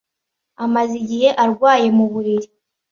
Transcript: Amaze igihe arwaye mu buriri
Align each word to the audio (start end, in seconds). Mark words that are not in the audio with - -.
Amaze 0.65 0.93
igihe 1.03 1.29
arwaye 1.43 1.87
mu 1.97 2.05
buriri 2.11 2.47